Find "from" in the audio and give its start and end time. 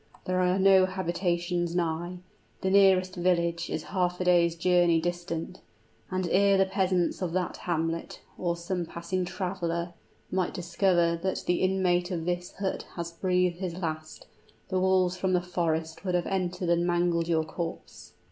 15.17-15.33